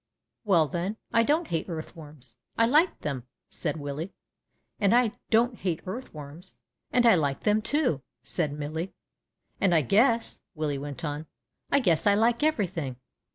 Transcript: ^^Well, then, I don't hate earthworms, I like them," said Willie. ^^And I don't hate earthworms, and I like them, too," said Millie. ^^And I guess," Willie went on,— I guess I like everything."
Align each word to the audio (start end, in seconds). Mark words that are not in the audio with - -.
^^Well, 0.47 0.67
then, 0.71 0.97
I 1.13 1.21
don't 1.21 1.49
hate 1.49 1.69
earthworms, 1.69 2.35
I 2.57 2.65
like 2.65 3.01
them," 3.01 3.27
said 3.51 3.77
Willie. 3.77 4.15
^^And 4.81 4.93
I 4.93 5.11
don't 5.29 5.57
hate 5.57 5.81
earthworms, 5.85 6.55
and 6.91 7.05
I 7.05 7.13
like 7.13 7.41
them, 7.41 7.61
too," 7.61 8.01
said 8.23 8.51
Millie. 8.51 8.95
^^And 9.61 9.73
I 9.75 9.81
guess," 9.83 10.41
Willie 10.55 10.79
went 10.79 11.05
on,— 11.05 11.27
I 11.71 11.81
guess 11.81 12.07
I 12.07 12.15
like 12.15 12.41
everything." 12.41 12.95